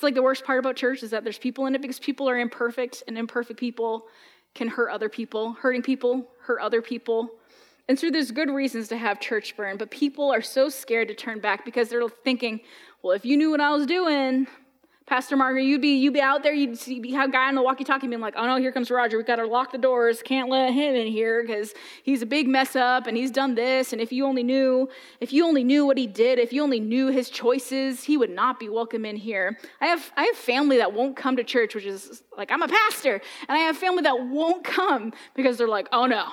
[0.00, 2.26] It's like the worst part about church is that there's people in it because people
[2.26, 4.06] are imperfect, and imperfect people
[4.54, 5.52] can hurt other people.
[5.52, 7.28] Hurting people hurt other people.
[7.86, 11.14] And so there's good reasons to have church burn, but people are so scared to
[11.14, 12.60] turn back because they're thinking,
[13.02, 14.46] well, if you knew what I was doing,
[15.10, 18.06] Pastor Margaret, you'd be you'd be out there, you'd see a guy on the walkie-talkie
[18.06, 19.16] being like, "Oh no, here comes Roger.
[19.16, 20.22] We've got to lock the doors.
[20.22, 23.92] Can't let him in here because he's a big mess up and he's done this.
[23.92, 24.88] And if you only knew,
[25.20, 28.30] if you only knew what he did, if you only knew his choices, he would
[28.30, 31.74] not be welcome in here." I have I have family that won't come to church,
[31.74, 35.66] which is like I'm a pastor, and I have family that won't come because they're
[35.66, 36.28] like, "Oh no."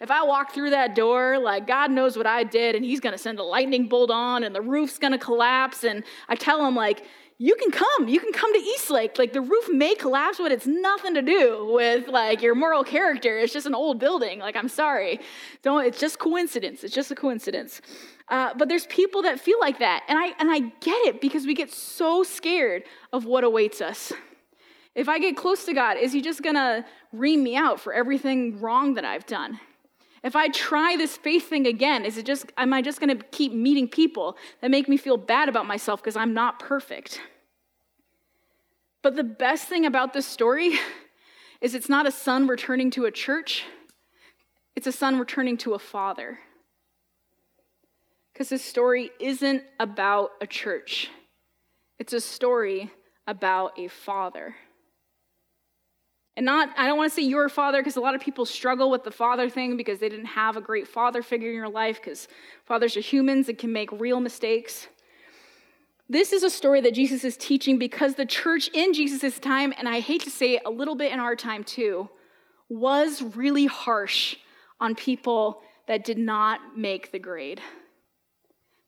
[0.00, 3.18] If I walk through that door, like God knows what I did, and He's gonna
[3.18, 5.84] send a lightning bolt on, and the roof's gonna collapse.
[5.84, 7.04] And I tell them, like,
[7.38, 8.08] you can come.
[8.08, 9.18] You can come to Eastlake.
[9.18, 13.38] Like the roof may collapse, but it's nothing to do with like your moral character.
[13.38, 14.38] It's just an old building.
[14.38, 15.20] Like I'm sorry,
[15.62, 15.84] don't.
[15.84, 16.84] It's just coincidence.
[16.84, 17.80] It's just a coincidence.
[18.28, 21.44] Uh, but there's people that feel like that, and I and I get it because
[21.46, 24.12] we get so scared of what awaits us.
[24.94, 28.60] If I get close to God, is He just gonna ream me out for everything
[28.60, 29.58] wrong that I've done?
[30.24, 33.24] If I try this faith thing again, is it just am I just going to
[33.26, 37.20] keep meeting people that make me feel bad about myself because I'm not perfect?
[39.02, 40.78] But the best thing about this story
[41.60, 43.64] is it's not a son returning to a church.
[44.74, 46.38] It's a son returning to a father.
[48.32, 51.10] Because this story isn't about a church.
[51.98, 52.90] It's a story
[53.26, 54.56] about a father.
[56.36, 58.90] And not, I don't want to say your father because a lot of people struggle
[58.90, 62.00] with the father thing because they didn't have a great father figure in your life
[62.00, 62.26] because
[62.64, 64.88] fathers are humans and can make real mistakes.
[66.08, 69.88] This is a story that Jesus is teaching because the church in Jesus' time, and
[69.88, 72.10] I hate to say it a little bit in our time too,
[72.68, 74.36] was really harsh
[74.80, 77.60] on people that did not make the grade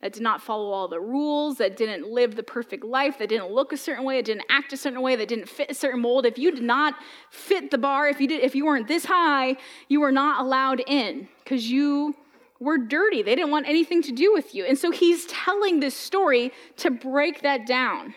[0.06, 3.50] that did not follow all the rules, that didn't live the perfect life, that didn't
[3.50, 6.00] look a certain way, that didn't act a certain way, that didn't fit a certain
[6.00, 6.24] mold.
[6.24, 6.94] If you did not
[7.28, 9.56] fit the bar, if you did if you weren't this high,
[9.88, 12.14] you were not allowed in because you
[12.60, 13.20] were dirty.
[13.24, 14.64] They didn't want anything to do with you.
[14.64, 18.14] And so he's telling this story to break that down.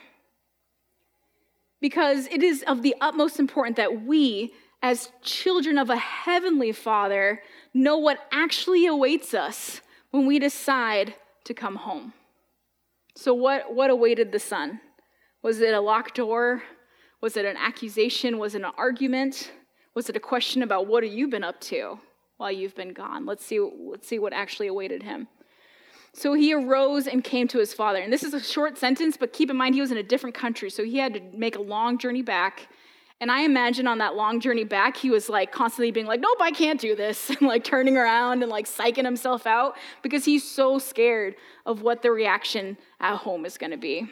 [1.81, 7.41] Because it is of the utmost importance that we as children of a heavenly Father
[7.73, 11.15] know what actually awaits us when we decide
[11.49, 12.13] to come home.
[13.15, 14.79] So, what, what awaited the son?
[15.41, 16.61] Was it a locked door?
[17.21, 18.37] Was it an accusation?
[18.37, 19.51] Was it an argument?
[19.95, 21.99] Was it a question about what have you been up to
[22.37, 23.25] while you've been gone?
[23.25, 25.27] Let's see, let's see what actually awaited him.
[26.13, 27.99] So he arose and came to his father.
[27.99, 30.35] And this is a short sentence, but keep in mind he was in a different
[30.35, 32.67] country, so he had to make a long journey back.
[33.21, 36.37] And I imagine on that long journey back, he was like constantly being like, nope,
[36.39, 40.49] I can't do this, and like turning around and like psyching himself out because he's
[40.49, 44.09] so scared of what the reaction at home is going to be.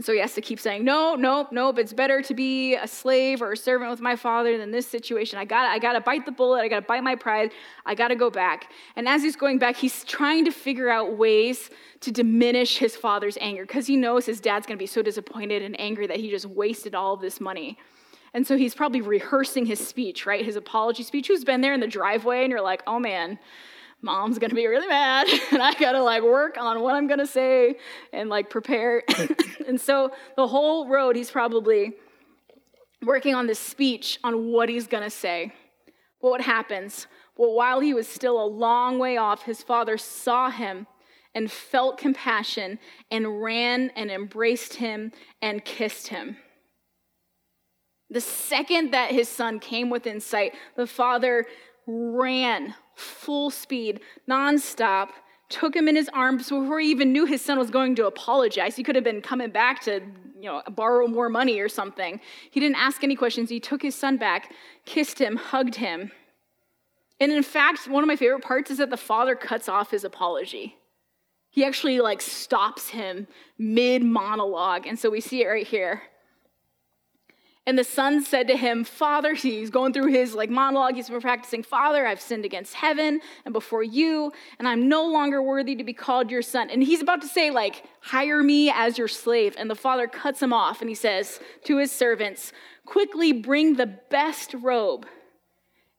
[0.00, 2.88] And so he has to keep saying, no, nope, nope, it's better to be a
[2.88, 5.38] slave or a servant with my father than this situation.
[5.38, 7.52] I got I gotta bite the bullet, I gotta bite my pride,
[7.84, 8.72] I gotta go back.
[8.96, 11.68] And as he's going back, he's trying to figure out ways
[12.00, 15.78] to diminish his father's anger because he knows his dad's gonna be so disappointed and
[15.78, 17.76] angry that he just wasted all of this money.
[18.32, 20.42] And so he's probably rehearsing his speech, right?
[20.42, 21.26] His apology speech.
[21.26, 23.38] Who's been there in the driveway and you're like, oh man,
[24.02, 27.76] mom's gonna be really mad and i gotta like work on what i'm gonna say
[28.12, 29.02] and like prepare.
[29.66, 31.92] And so the whole road he's probably
[33.02, 35.52] working on this speech on what he's gonna say.
[36.20, 37.06] Well what happens?
[37.36, 40.88] Well while he was still a long way off his father saw him
[41.36, 42.80] and felt compassion
[43.12, 46.36] and ran and embraced him and kissed him.
[48.10, 51.46] The second that his son came within sight, the father
[51.90, 55.08] ran full speed, nonstop,
[55.48, 58.76] took him in his arms before he even knew his son was going to apologize.
[58.76, 60.00] He could have been coming back to,
[60.38, 62.20] you know, borrow more money or something.
[62.50, 63.50] He didn't ask any questions.
[63.50, 64.52] He took his son back,
[64.84, 66.12] kissed him, hugged him.
[67.18, 70.04] And in fact, one of my favorite parts is that the father cuts off his
[70.04, 70.76] apology.
[71.50, 73.26] He actually like stops him
[73.58, 74.86] mid monologue.
[74.86, 76.02] And so we see it right here.
[77.66, 80.94] And the son said to him, Father, he's going through his like monologue.
[80.94, 85.42] He's been practicing, Father, I've sinned against heaven and before you, and I'm no longer
[85.42, 86.70] worthy to be called your son.
[86.70, 89.54] And he's about to say, like, hire me as your slave.
[89.58, 92.52] And the father cuts him off and he says to his servants,
[92.86, 95.06] Quickly bring the best robe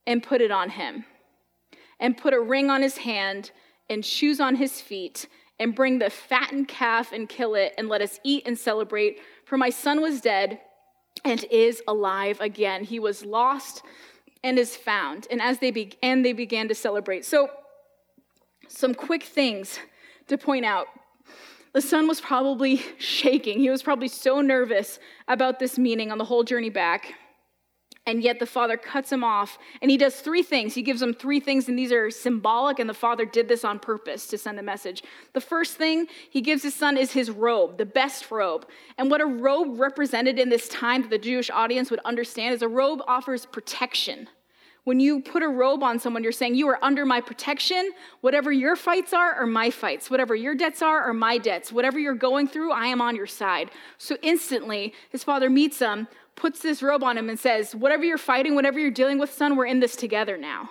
[0.08, 1.06] and put it on him,
[2.00, 3.52] and put a ring on his hand
[3.88, 5.28] and shoes on his feet,
[5.60, 9.20] and bring the fattened calf and kill it, and let us eat and celebrate.
[9.46, 10.60] For my son was dead
[11.24, 12.84] and is alive again.
[12.84, 13.84] He was lost
[14.44, 15.28] and is found.
[15.30, 17.26] And as they began, they began to celebrate.
[17.26, 17.50] So,
[18.68, 19.80] some quick things
[20.28, 20.88] to point out.
[21.74, 23.60] The son was probably shaking.
[23.60, 27.14] He was probably so nervous about this meeting on the whole journey back.
[28.08, 30.74] And yet the father cuts him off, and he does three things.
[30.74, 33.78] He gives him three things, and these are symbolic, and the father did this on
[33.78, 35.04] purpose to send a message.
[35.34, 38.66] The first thing he gives his son is his robe, the best robe.
[38.98, 42.64] And what a robe represented in this time that the Jewish audience would understand is
[42.64, 44.28] a robe offers protection.
[44.84, 47.92] When you put a robe on someone, you're saying, You are under my protection.
[48.22, 50.10] Whatever your fights are, are my fights.
[50.10, 51.72] Whatever your debts are, are my debts.
[51.72, 53.70] Whatever you're going through, I am on your side.
[54.00, 58.18] So instantly, his father meets him puts this robe on him and says, Whatever you're
[58.18, 60.70] fighting, whatever you're dealing with, son, we're in this together now.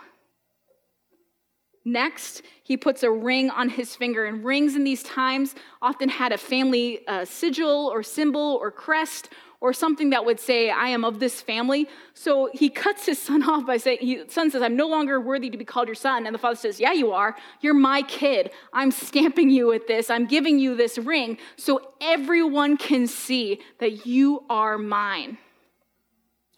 [1.84, 6.30] Next, he puts a ring on his finger, and rings in these times often had
[6.30, 9.30] a family uh, sigil or symbol or crest
[9.60, 11.86] or something that would say, I am of this family.
[12.14, 15.50] So he cuts his son off by saying, he, son says, I'm no longer worthy
[15.50, 16.26] to be called your son.
[16.26, 17.36] And the father says, Yeah, you are.
[17.60, 18.50] You're my kid.
[18.72, 20.10] I'm stamping you with this.
[20.10, 25.38] I'm giving you this ring so everyone can see that you are mine.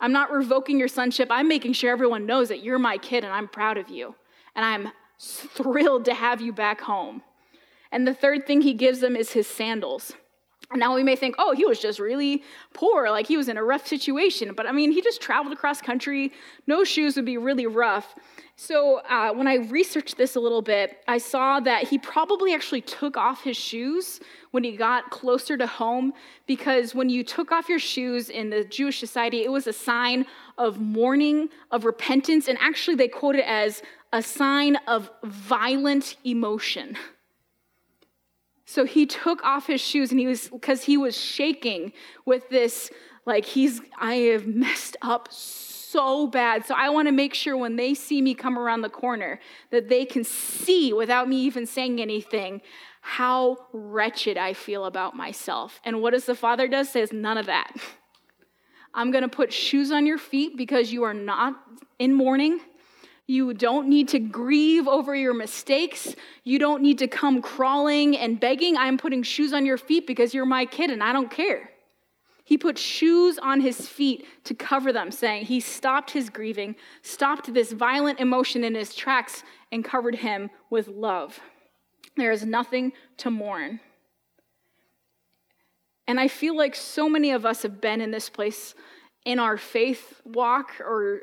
[0.03, 1.29] I'm not revoking your sonship.
[1.31, 4.17] I'm making sure everyone knows that you're my kid and I'm proud of you.
[4.57, 7.23] And I'm thrilled to have you back home.
[7.93, 10.15] And the third thing he gives them is his sandals.
[10.75, 12.43] Now we may think, oh, he was just really
[12.73, 14.53] poor, like he was in a rough situation.
[14.55, 16.33] But I mean, he just traveled across country.
[16.67, 18.15] No shoes would be really rough.
[18.57, 22.83] So uh, when I researched this a little bit, I saw that he probably actually
[22.83, 24.21] took off his shoes
[24.51, 26.13] when he got closer to home,
[26.47, 30.27] because when you took off your shoes in the Jewish society, it was a sign
[30.59, 36.97] of mourning, of repentance, and actually they quote it as a sign of violent emotion.
[38.73, 41.93] So he took off his shoes and he was, because he was shaking
[42.25, 42.91] with this,
[43.27, 46.65] like, he's, I have messed up so bad.
[46.65, 49.91] So I want to make sure when they see me come around the corner that
[49.91, 52.63] they can see without me even saying anything
[53.03, 55.79] how wretched I feel about myself.
[55.85, 56.89] And what does the father does?
[56.89, 57.77] Says none of that.
[58.95, 61.57] I'm going to put shoes on your feet because you are not
[61.99, 62.61] in mourning.
[63.27, 66.15] You don't need to grieve over your mistakes.
[66.45, 68.77] You don't need to come crawling and begging.
[68.77, 71.71] I'm putting shoes on your feet because you're my kid and I don't care.
[72.45, 77.55] He put shoes on his feet to cover them, saying he stopped his grieving, stopped
[77.55, 81.39] this violent emotion in his tracks, and covered him with love.
[82.17, 83.81] There is nothing to mourn.
[86.07, 88.75] And I feel like so many of us have been in this place
[89.25, 91.21] in our faith walk or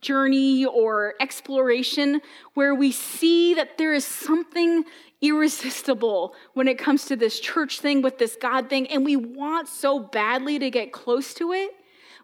[0.00, 2.20] journey or exploration
[2.54, 4.84] where we see that there is something
[5.20, 9.68] irresistible when it comes to this church thing with this God thing, and we want
[9.68, 11.70] so badly to get close to it.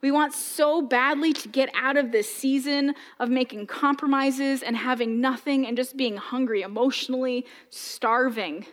[0.02, 5.20] We want so badly to get out of this season of making compromises and having
[5.20, 8.66] nothing and just being hungry, emotionally starving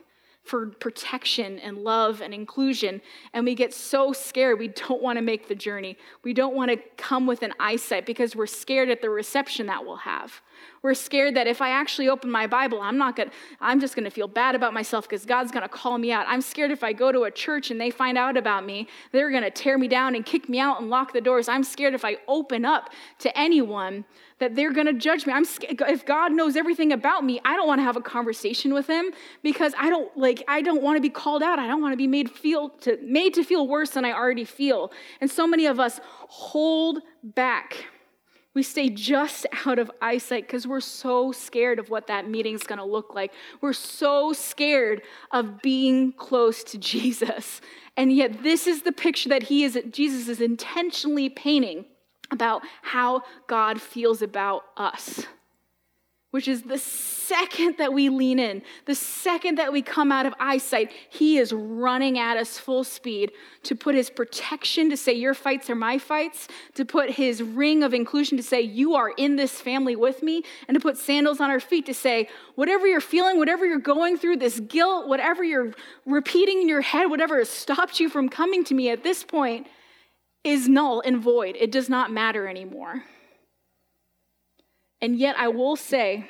[0.48, 3.02] for protection and love and inclusion.
[3.34, 5.98] And we get so scared, we don't want to make the journey.
[6.24, 9.86] We don't want to come with an eyesight because we're scared at the reception that
[9.86, 10.42] we'll have.
[10.82, 13.96] We're scared that if I actually open my Bible, I'm not going to, I'm just
[13.96, 16.26] going to feel bad about myself because God's going to call me out.
[16.28, 19.32] I'm scared if I go to a church and they find out about me, they're
[19.32, 21.48] going to tear me down and kick me out and lock the doors.
[21.50, 24.06] I'm scared if I open up to anyone
[24.40, 25.34] that they're going to judge me.
[25.34, 28.74] I'm scared, if God knows everything about me, I don't want to have a conversation
[28.74, 31.60] with him because I don't like I don't want to be called out.
[31.60, 34.46] I don't want to be made feel to made to feel worse than I already
[34.46, 34.92] feel.
[35.22, 37.88] And so many of us hold back
[38.58, 42.80] we stay just out of eyesight because we're so scared of what that meeting's going
[42.80, 43.32] to look like.
[43.62, 47.62] We're so scared of being close to Jesus.
[47.96, 51.86] And yet this is the picture that he is Jesus is intentionally painting
[52.32, 55.28] about how God feels about us
[56.32, 60.34] which is the second that we lean in, the second that we come out of
[60.40, 63.32] eyesight, he is running at us full speed
[63.64, 67.82] to put his protection to say, Your fights are my fights, to put his ring
[67.82, 71.40] of inclusion to say, You are in this family with me, and to put sandals
[71.40, 75.44] on our feet to say, Whatever you're feeling, whatever you're going through, this guilt, whatever
[75.44, 75.74] you're
[76.06, 79.68] repeating in your head, whatever has stopped you from coming to me at this point,
[80.44, 81.56] is null and void.
[81.58, 83.04] It does not matter anymore.
[85.02, 86.30] And yet, I will say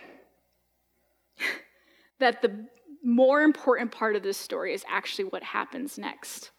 [2.19, 2.67] that the
[3.03, 6.51] more important part of this story is actually what happens next.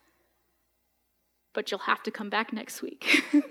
[1.52, 3.22] But you'll have to come back next week.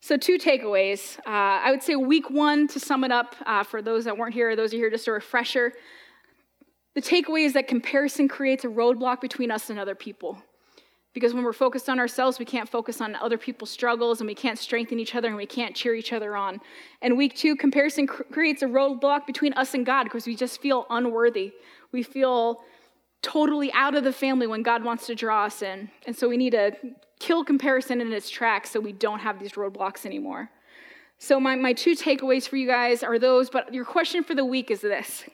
[0.00, 1.18] so, two takeaways.
[1.20, 4.34] Uh, I would say week one, to sum it up uh, for those that weren't
[4.34, 5.72] here, those are here, just a refresher.
[6.94, 10.40] The takeaway is that comparison creates a roadblock between us and other people.
[11.14, 14.34] Because when we're focused on ourselves, we can't focus on other people's struggles and we
[14.34, 16.60] can't strengthen each other and we can't cheer each other on.
[17.02, 20.60] And week two, comparison cr- creates a roadblock between us and God because we just
[20.60, 21.52] feel unworthy.
[21.92, 22.62] We feel
[23.22, 25.88] totally out of the family when God wants to draw us in.
[26.06, 26.72] And so we need to
[27.20, 30.50] kill comparison in its tracks so we don't have these roadblocks anymore.
[31.18, 34.44] So, my, my two takeaways for you guys are those, but your question for the
[34.44, 35.24] week is this.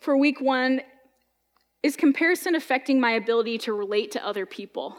[0.00, 0.80] For week one,
[1.84, 4.96] is comparison affecting my ability to relate to other people?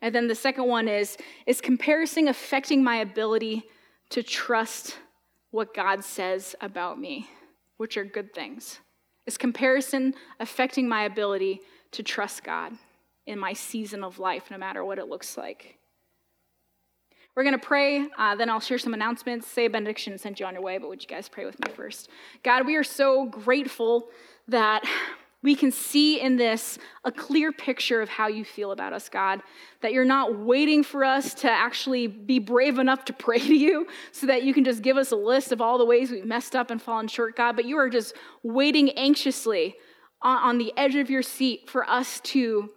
[0.00, 3.64] And then the second one is Is comparison affecting my ability
[4.10, 4.96] to trust
[5.50, 7.28] what God says about me,
[7.76, 8.80] which are good things?
[9.26, 11.60] Is comparison affecting my ability
[11.92, 12.72] to trust God
[13.26, 15.76] in my season of life, no matter what it looks like?
[17.36, 20.40] We're going to pray, uh, then I'll share some announcements, say a benediction, and send
[20.40, 20.78] you on your way.
[20.78, 22.08] But would you guys pray with me first?
[22.42, 24.08] God, we are so grateful
[24.48, 24.82] that
[25.42, 29.40] we can see in this a clear picture of how you feel about us, God.
[29.82, 33.86] That you're not waiting for us to actually be brave enough to pray to you
[34.10, 36.56] so that you can just give us a list of all the ways we've messed
[36.56, 39.76] up and fallen short, God, but you are just waiting anxiously
[40.20, 42.70] on, the edge of your seat for us to.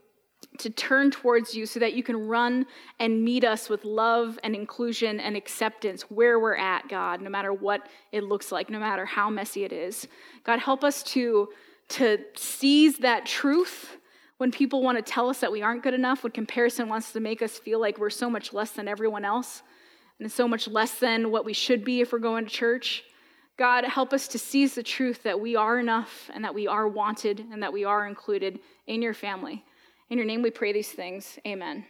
[0.60, 2.66] To turn towards you so that you can run
[3.00, 7.54] and meet us with love and inclusion and acceptance where we're at, God, no matter
[7.54, 10.08] what it looks like, no matter how messy it is.
[10.44, 11.48] God, help us to
[11.92, 13.98] to seize that truth
[14.38, 17.20] when people want to tell us that we aren't good enough, when comparison wants to
[17.20, 19.62] make us feel like we're so much less than everyone else
[20.20, 23.04] and so much less than what we should be if we're going to church.
[23.58, 26.88] God, help us to seize the truth that we are enough and that we are
[26.88, 29.64] wanted and that we are included in your family.
[30.10, 31.38] In your name we pray these things.
[31.46, 31.86] Amen.